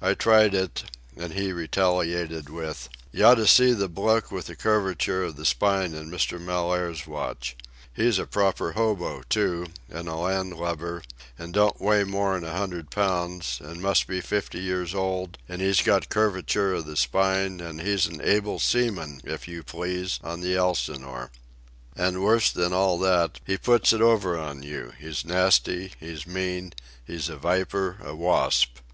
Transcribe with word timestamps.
I 0.00 0.14
tried 0.14 0.54
it, 0.54 0.84
and 1.18 1.34
he 1.34 1.52
retaliated 1.52 2.48
with: 2.48 2.88
"You 3.12 3.26
oughta 3.26 3.46
see 3.46 3.72
the 3.74 3.90
bloke 3.90 4.32
with 4.32 4.50
curvature 4.56 5.22
of 5.24 5.36
the 5.36 5.44
spine 5.44 5.92
in 5.92 6.10
Mr. 6.10 6.40
Mellaire's 6.40 7.06
watch. 7.06 7.54
He's 7.92 8.18
a 8.18 8.24
proper 8.26 8.72
hobo, 8.72 9.22
too, 9.28 9.66
and 9.90 10.08
a 10.08 10.14
land 10.14 10.54
lubber, 10.54 11.02
and 11.38 11.52
don't 11.52 11.78
weigh 11.78 12.04
more'n 12.04 12.42
a 12.42 12.56
hundred 12.56 12.90
pounds, 12.90 13.58
and 13.62 13.82
must 13.82 14.06
be 14.06 14.22
fifty 14.22 14.60
years 14.60 14.94
old, 14.94 15.36
and 15.46 15.60
he's 15.60 15.82
got 15.82 16.08
curvature 16.08 16.72
of 16.72 16.86
the 16.86 16.96
spine, 16.96 17.60
and 17.60 17.82
he's 17.82 18.08
able 18.20 18.58
seaman, 18.58 19.20
if 19.24 19.46
you 19.46 19.62
please, 19.62 20.18
on 20.24 20.40
the 20.40 20.56
Elsinore. 20.56 21.30
And 21.94 22.22
worse 22.24 22.50
than 22.50 22.72
all 22.72 22.98
that, 23.00 23.40
he 23.44 23.58
puts 23.58 23.92
it 23.92 24.00
over 24.00 24.38
on 24.38 24.62
you; 24.62 24.94
he's 24.98 25.22
nasty, 25.22 25.92
he's 26.00 26.26
mean, 26.26 26.72
he's 27.06 27.28
a 27.28 27.36
viper, 27.36 27.98
a 28.02 28.14
wasp. 28.14 28.76